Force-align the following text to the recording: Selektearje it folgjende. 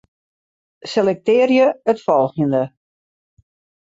Selektearje 0.93 1.67
it 1.93 2.01
folgjende. 2.05 2.63